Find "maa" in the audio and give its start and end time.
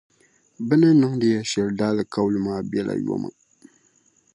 2.45-2.61